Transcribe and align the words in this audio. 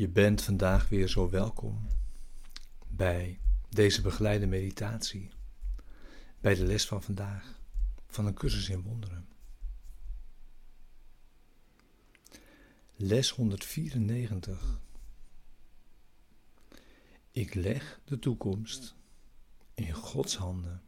Je 0.00 0.08
bent 0.08 0.42
vandaag 0.42 0.88
weer 0.88 1.08
zo 1.08 1.30
welkom 1.30 1.86
bij 2.88 3.40
deze 3.68 4.00
begeleide 4.00 4.46
meditatie, 4.46 5.30
bij 6.40 6.54
de 6.54 6.64
les 6.64 6.86
van 6.86 7.02
vandaag 7.02 7.60
van 8.06 8.26
een 8.26 8.34
cursus 8.34 8.68
in 8.68 8.82
wonderen. 8.82 9.28
Les 12.96 13.30
194. 13.30 14.80
Ik 17.30 17.54
leg 17.54 18.00
de 18.04 18.18
toekomst 18.18 18.94
in 19.74 19.92
Gods 19.92 20.36
handen. 20.36 20.82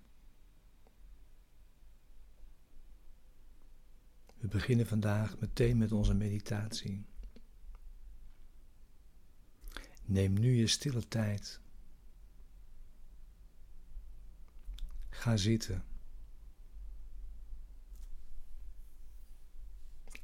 We 4.39 4.49
beginnen 4.49 4.86
vandaag 4.86 5.39
meteen 5.39 5.79
met 5.79 5.93
onze 5.93 6.14
meditatie. 6.14 7.11
Neem 10.04 10.32
nu 10.32 10.54
je 10.54 10.66
stille 10.66 11.08
tijd. 11.08 11.61
Ga 15.11 15.36
zitten. 15.36 15.84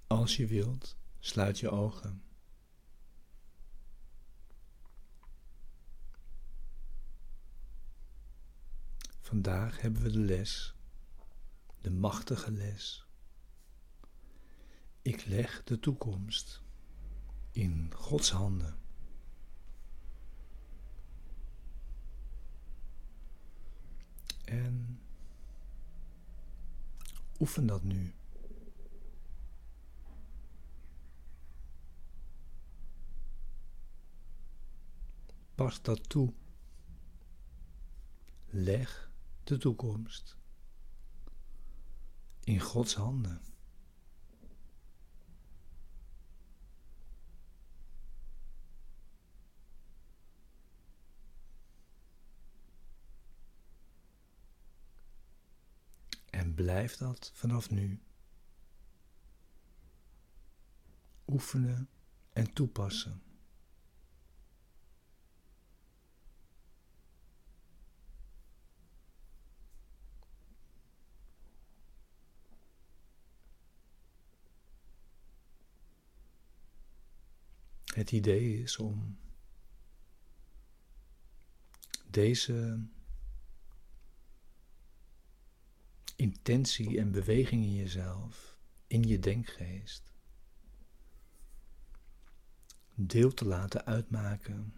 Als 0.06 0.36
je 0.36 0.46
wilt, 0.46 0.96
sluit 1.18 1.58
je 1.58 1.70
ogen. 1.70 2.22
Vandaag 9.20 9.80
hebben 9.80 10.02
we 10.02 10.10
de 10.10 10.18
les, 10.18 10.74
de 11.80 11.90
machtige 11.90 12.50
les. 12.50 13.06
Ik 15.02 15.24
leg 15.26 15.64
de 15.64 15.78
toekomst 15.78 16.62
in 17.50 17.92
Gods 17.94 18.30
handen. 18.30 18.87
En 24.48 25.00
oefen 27.40 27.66
dat 27.66 27.82
nu. 27.82 28.14
Pas 35.54 35.82
dat 35.82 36.08
toe. 36.08 36.32
Leg 38.46 39.10
de 39.44 39.58
toekomst 39.58 40.36
in 42.44 42.60
Gods 42.60 42.94
handen. 42.94 43.40
Blijf 56.78 56.96
dat 56.96 57.30
vanaf 57.34 57.70
nu 57.70 58.02
oefenen 61.26 61.88
en 62.32 62.52
toepassen. 62.52 63.22
Het 77.84 78.12
idee 78.12 78.62
is 78.62 78.76
om 78.76 79.18
deze 82.06 82.86
intentie 86.18 86.98
en 86.98 87.10
beweging 87.10 87.64
in 87.64 87.74
jezelf, 87.74 88.56
in 88.86 89.02
je 89.02 89.18
denkgeest, 89.18 90.12
deel 92.94 93.34
te 93.34 93.44
laten 93.44 93.86
uitmaken 93.86 94.74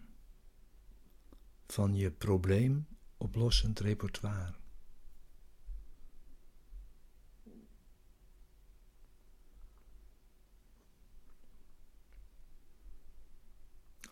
van 1.67 1.95
je 1.95 2.11
probleemoplossend 2.11 3.79
repertoire. 3.79 4.55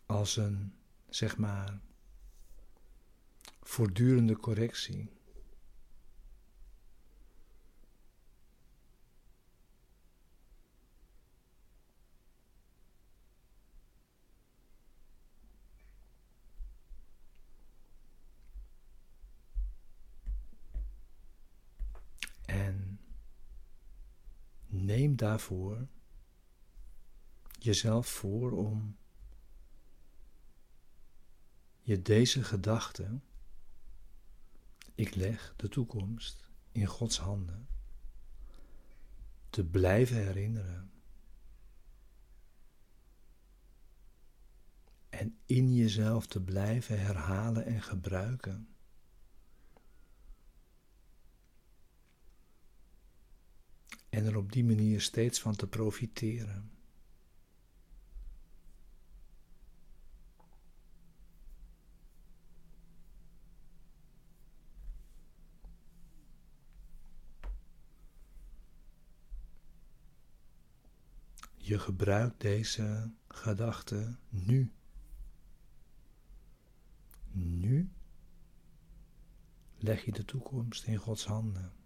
Als 0.05 0.37
een, 0.37 0.73
zeg 1.09 1.37
maar, 1.37 1.81
voortdurende 3.61 4.37
correctie. 4.37 5.18
Neem 24.89 25.15
daarvoor 25.15 25.87
jezelf 27.59 28.07
voor 28.07 28.51
om 28.51 28.97
je 31.81 32.01
deze 32.01 32.43
gedachte, 32.43 33.19
ik 34.95 35.15
leg 35.15 35.53
de 35.55 35.69
toekomst 35.69 36.49
in 36.71 36.85
Gods 36.85 37.19
handen, 37.19 37.67
te 39.49 39.65
blijven 39.65 40.17
herinneren. 40.17 40.91
En 45.09 45.37
in 45.45 45.73
jezelf 45.73 46.27
te 46.27 46.41
blijven 46.41 47.01
herhalen 47.01 47.65
en 47.65 47.81
gebruiken. 47.81 48.67
En 54.09 54.25
er 54.25 54.37
op 54.37 54.51
die 54.51 54.63
manier 54.63 55.01
steeds 55.01 55.41
van 55.41 55.55
te 55.55 55.67
profiteren. 55.67 56.71
Je 71.57 71.79
gebruikt 71.79 72.41
deze 72.41 73.11
gedachte 73.27 74.17
nu. 74.29 74.73
Nu 77.31 77.91
leg 79.77 80.05
je 80.05 80.11
de 80.11 80.25
toekomst 80.25 80.85
in 80.85 80.97
Gods 80.97 81.25
handen. 81.25 81.78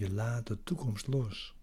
Je 0.00 0.10
laat 0.10 0.46
de 0.46 0.62
toekomst 0.62 1.06
los. 1.06 1.54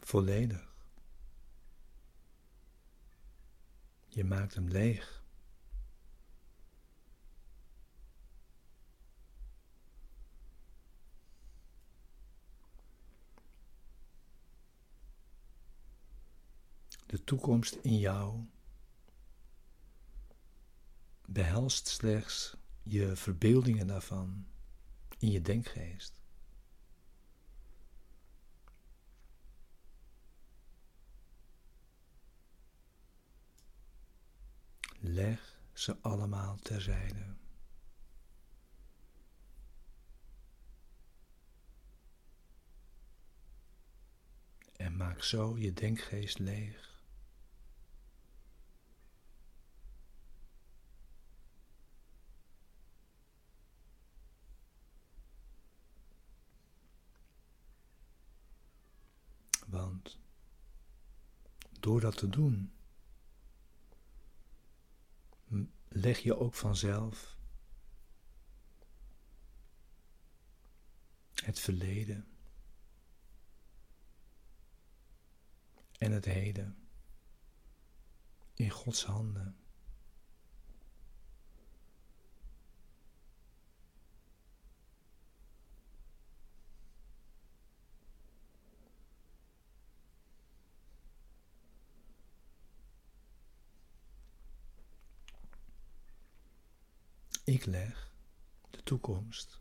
Volledig. 0.00 0.74
Je 4.08 4.24
maakt 4.24 4.54
hem 4.54 4.68
leeg. 4.68 5.22
De 17.06 17.24
toekomst 17.24 17.74
in 17.74 17.98
jou 17.98 18.46
behelst 21.30 21.86
slechts 21.86 22.56
je 22.82 23.16
verbeeldingen 23.16 23.86
daarvan 23.86 24.46
in 25.18 25.30
je 25.30 25.40
denkgeest. 25.40 26.20
Leg 35.00 35.56
ze 35.72 35.96
allemaal 36.00 36.56
terzijde. 36.56 37.36
En 44.76 44.96
maak 44.96 45.22
zo 45.22 45.58
je 45.58 45.72
denkgeest 45.72 46.38
leeg. 46.38 46.88
Want 59.68 60.18
door 61.88 62.00
dat 62.00 62.16
te 62.16 62.28
doen, 62.28 62.72
leg 65.88 66.18
je 66.18 66.36
ook 66.36 66.54
vanzelf 66.54 67.36
het 71.34 71.60
verleden 71.60 72.28
en 75.98 76.12
het 76.12 76.24
heden 76.24 76.88
in 78.54 78.70
Gods 78.70 79.04
handen. 79.04 79.56
Ik 97.48 97.64
leg 97.64 98.12
de 98.70 98.82
toekomst 98.82 99.60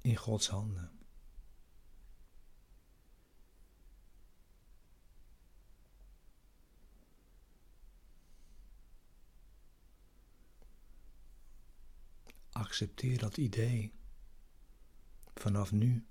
in 0.00 0.16
Gods 0.16 0.48
handen. 0.48 0.98
Accepteer 12.52 13.18
dat 13.18 13.36
idee 13.36 13.94
vanaf 15.34 15.72
nu. 15.72 16.06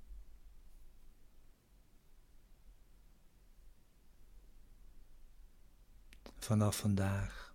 Vanaf 6.38 6.78
vandaag. 6.78 7.49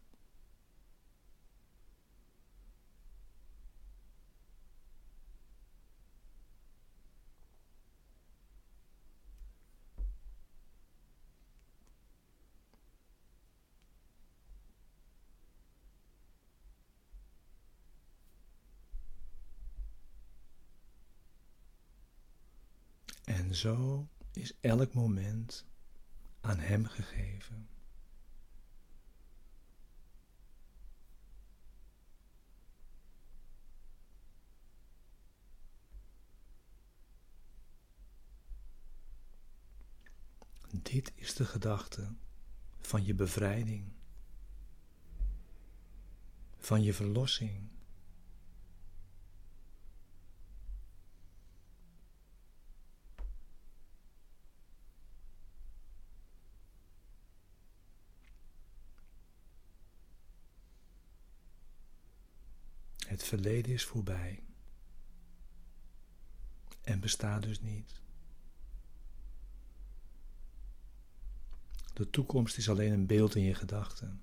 Zo 23.55 24.09
is 24.33 24.53
elk 24.61 24.95
moment 24.95 25.67
aan 26.41 26.59
Hem 26.59 26.87
gegeven. 26.87 27.69
Dit 40.83 41.13
is 41.15 41.35
de 41.35 41.45
gedachte 41.45 42.15
van 42.81 43.05
je 43.05 43.15
bevrijding, 43.15 43.93
van 46.59 46.83
je 46.83 46.95
verlossing. 46.95 47.74
Het 63.15 63.23
verleden 63.23 63.73
is 63.73 63.85
voorbij 63.85 64.43
en 66.83 67.01
bestaat 67.01 67.43
dus 67.43 67.61
niet. 67.61 68.01
De 71.93 72.11
toekomst 72.11 72.57
is 72.57 72.69
alleen 72.69 72.93
een 72.93 73.07
beeld 73.07 73.35
in 73.35 73.43
je 73.43 73.55
gedachten. 73.55 74.23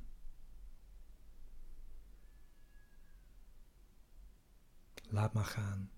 Laat 5.10 5.34
maar 5.34 5.46
gaan, 5.46 5.92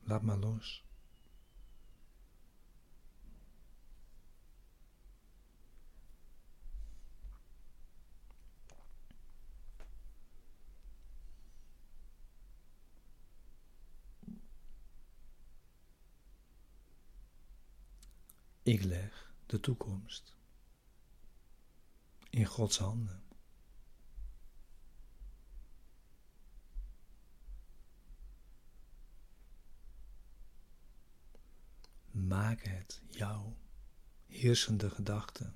laat 0.00 0.22
maar 0.22 0.38
los. 0.38 0.84
Ik 18.64 18.82
leg 18.82 19.34
de 19.46 19.60
toekomst 19.60 20.36
in 22.30 22.46
Gods 22.46 22.78
handen. 22.78 23.22
Maak 32.10 32.62
het 32.62 33.02
jouw 33.10 33.56
heersende 34.26 34.90
gedachte. 34.90 35.52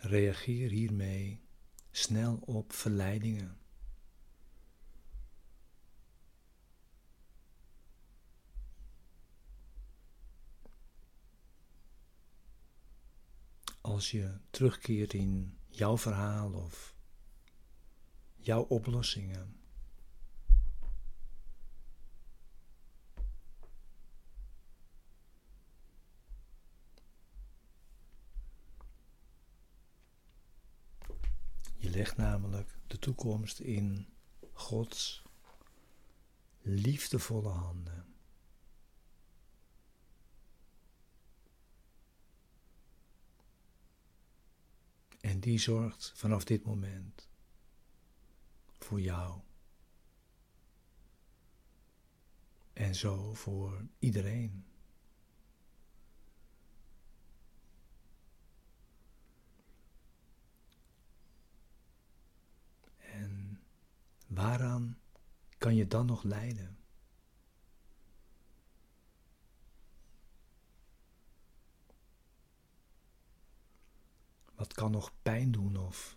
Reageer 0.00 0.70
hiermee 0.70 1.43
snel 1.96 2.36
op 2.36 2.72
verleidingen. 2.72 3.58
Als 13.80 14.10
je 14.10 14.38
terugkeert 14.50 15.12
in 15.12 15.58
jouw 15.68 15.98
verhaal 15.98 16.52
of 16.52 16.94
jouw 18.34 18.62
oplossingen. 18.62 19.63
Legt 31.94 32.16
namelijk 32.16 32.76
de 32.86 32.98
toekomst 32.98 33.58
in 33.58 34.06
Gods 34.52 35.22
liefdevolle 36.60 37.48
handen. 37.48 38.06
En 45.20 45.40
die 45.40 45.58
zorgt 45.58 46.12
vanaf 46.14 46.44
dit 46.44 46.64
moment 46.64 47.28
voor 48.78 49.00
jou. 49.00 49.40
En 52.72 52.94
zo 52.94 53.34
voor 53.34 53.86
iedereen. 53.98 54.73
Waaraan 64.34 64.98
kan 65.58 65.74
je 65.74 65.86
dan 65.86 66.06
nog 66.06 66.22
lijden? 66.22 66.78
Wat 74.54 74.72
kan 74.72 74.90
nog 74.90 75.12
pijn 75.22 75.52
doen 75.52 75.76
of 75.76 76.16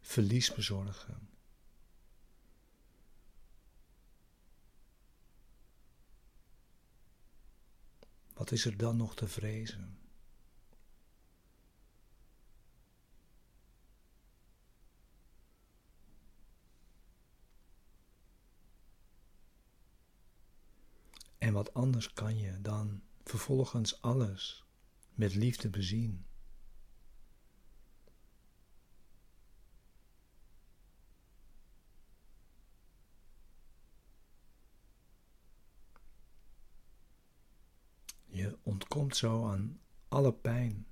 verlies 0.00 0.54
bezorgen? 0.54 1.28
Wat 8.32 8.50
is 8.50 8.64
er 8.64 8.76
dan 8.76 8.96
nog 8.96 9.14
te 9.14 9.28
vrezen? 9.28 9.98
Anders 21.72 22.12
kan 22.12 22.38
je 22.38 22.60
dan 22.60 23.02
vervolgens 23.24 24.02
alles 24.02 24.64
met 25.14 25.34
liefde 25.34 25.68
bezien. 25.70 26.24
Je 38.26 38.58
ontkomt 38.62 39.16
zo 39.16 39.48
aan 39.48 39.80
alle 40.08 40.32
pijn 40.32 40.86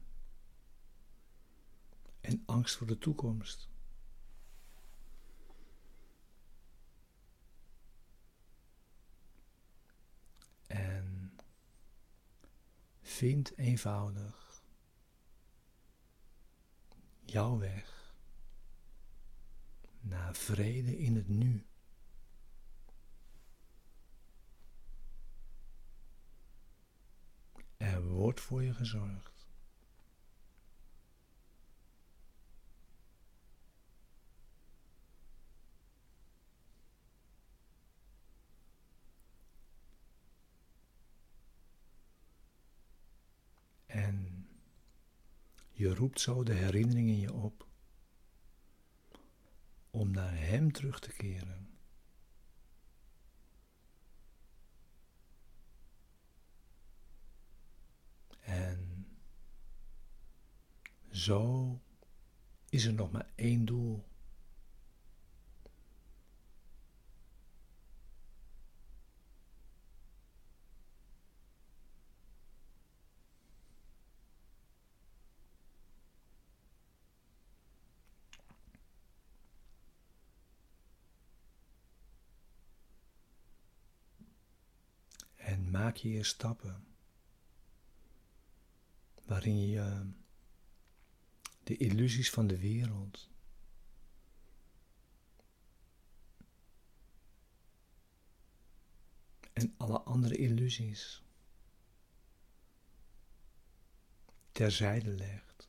en 2.20 2.42
angst 2.47 2.76
voor 2.76 2.87
de 2.87 2.99
toekomst. 2.99 3.68
Vind 13.18 13.56
eenvoudig 13.56 14.62
jouw 17.25 17.58
weg 17.58 18.14
naar 20.00 20.34
vrede 20.34 20.98
in 20.98 21.16
het 21.16 21.28
nu. 21.28 21.66
Er 27.76 28.02
wordt 28.02 28.40
voor 28.40 28.62
je 28.62 28.75
gezorgd. 28.75 29.38
Je 45.78 45.94
roept 45.94 46.20
zo 46.20 46.42
de 46.42 46.52
herinnering 46.52 47.08
in 47.08 47.18
je 47.18 47.32
op 47.32 47.66
om 49.90 50.11
naar 50.11 50.38
Hem 50.38 50.73
terug 50.73 51.00
te 51.00 51.12
keren. 51.12 51.68
En 58.40 59.06
zo 61.11 61.80
is 62.68 62.85
er 62.85 62.92
nog 62.92 63.11
maar 63.11 63.32
één 63.35 63.64
doel. 63.64 64.04
Maak 85.70 85.96
je 85.96 86.10
je 86.10 86.25
stappen 86.25 86.87
waarin 89.26 89.66
je 89.68 90.10
de 91.62 91.76
illusies 91.76 92.30
van 92.30 92.46
de 92.46 92.58
wereld 92.58 93.30
en 99.52 99.75
alle 99.76 100.00
andere 100.00 100.37
illusies 100.37 101.22
terzijde 104.52 105.10
legt. 105.10 105.68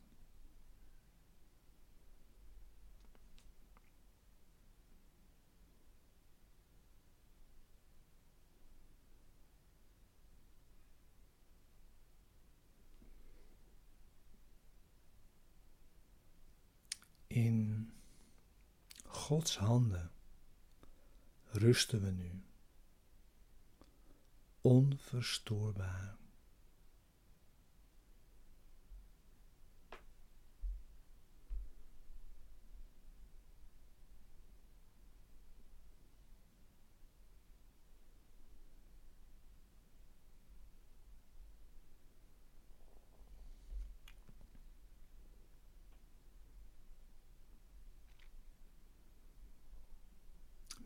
In 17.27 17.91
Gods 19.29 19.57
handen 19.57 20.11
rusten 21.51 22.01
we 22.01 22.11
nu, 22.11 22.43
onverstoorbaar. 24.61 26.18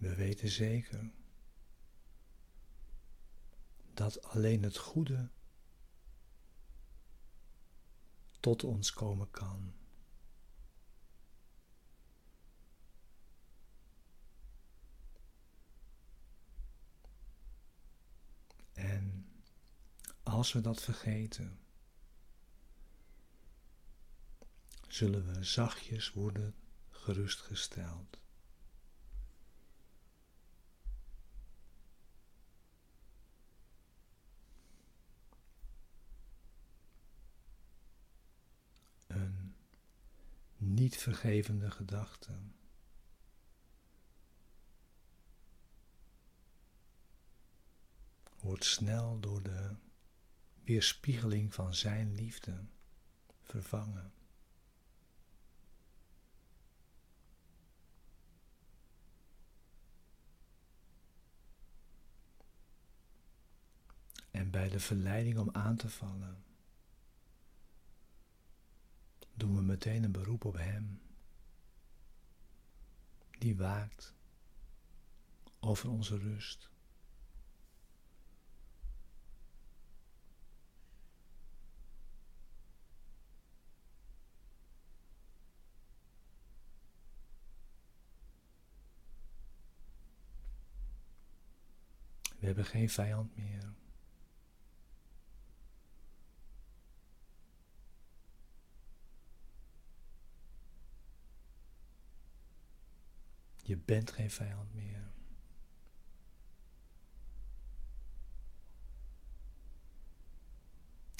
We 0.04 0.16
weten 0.16 0.50
zeker 0.50 1.12
dat 3.94 4.24
alleen 4.24 4.64
het 4.64 4.78
goede 4.78 5.30
tot 8.40 8.64
ons 8.64 8.94
komen 8.94 9.32
kan. 9.32 9.74
En 18.74 19.26
als 20.24 20.54
we 20.54 20.62
dat 20.62 20.82
vergeten, 20.82 21.60
zullen 24.88 25.34
we 25.34 25.44
zachtjes 25.44 26.12
worden 26.12 26.56
gerustgesteld. 26.90 28.22
Een 39.08 39.56
niet 40.84 40.98
vergevende 40.98 41.72
gedachte. 41.72 42.32
Wordt 48.40 48.66
snel 48.66 49.20
door 49.20 49.44
de 49.44 49.76
weerspiegeling 50.64 51.54
van 51.54 51.74
Zijn 51.74 52.16
liefde 52.16 52.66
vervangen. 53.42 54.14
En 64.32 64.52
bij 64.52 64.70
de 64.70 64.80
verleiding 64.80 65.38
om 65.38 65.50
aan 65.52 65.76
te 65.76 65.90
vallen, 65.90 66.44
doen 69.34 69.56
we 69.56 69.62
meteen 69.62 70.04
een 70.04 70.12
beroep 70.12 70.46
op 70.46 70.58
Hem, 70.58 71.02
die 73.40 73.58
waakt 73.58 74.14
over 75.60 75.90
onze 75.90 76.18
rust. 76.18 76.72
We 92.40 92.50
hebben 92.50 92.66
geen 92.66 92.90
vijand 92.90 93.38
meer. 93.38 93.74
Je 103.74 103.80
bent 103.80 104.12
geen 104.12 104.32
vijand 104.32 104.74
meer. 104.74 105.12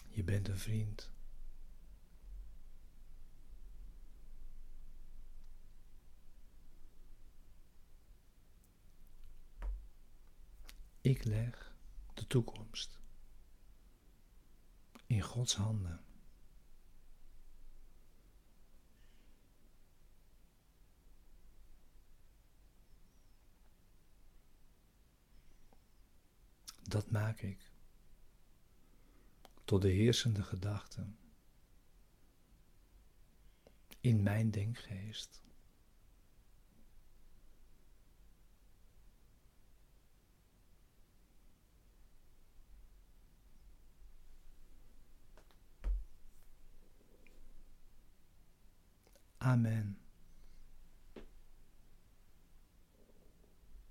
Je 0.10 0.24
bent 0.24 0.48
een 0.48 0.58
vriend. 0.58 1.12
Ik 11.02 11.24
leg 11.24 11.76
de 12.14 12.28
toekomst 12.28 13.00
in 15.06 15.22
Gods 15.22 15.56
handen. 15.56 16.03
Dat 26.84 27.12
maak 27.12 27.42
ik 27.42 27.72
tot 29.64 29.82
de 29.82 29.90
heersende 29.90 30.44
gedachte 30.44 31.06
in 34.00 34.24
mijn 34.24 34.52
denkgeest. 34.52 35.42
Amen. 49.38 50.03